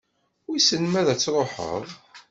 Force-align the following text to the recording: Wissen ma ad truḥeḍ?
Wissen 0.47 0.83
ma 0.89 1.01
ad 1.03 1.09
truḥeḍ? 1.19 1.87